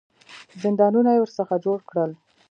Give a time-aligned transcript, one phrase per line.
[0.63, 2.11] زندانونه یې ورڅخه جوړ کړل.